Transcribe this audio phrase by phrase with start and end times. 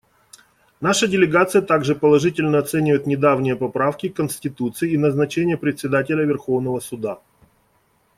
[0.81, 7.19] Наша делегация также положительно оценивает недавние поправки к Конституции и назначение Председателя Верховного суда.